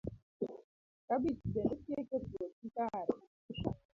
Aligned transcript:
kabich 1.07 1.39
bende 1.53 1.75
chiek 1.83 2.09
e 2.17 2.19
puothu 2.29 2.67
kare 2.75 3.13